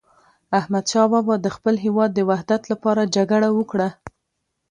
احمد 0.59 0.85
شاه 0.91 1.07
بابا 1.11 1.35
د 1.41 1.47
خپل 1.55 1.75
هیواد 1.85 2.09
د 2.13 2.19
وحدت 2.29 2.61
لپاره 2.71 3.11
جګړه 3.15 3.49
وکړه. 3.57 3.89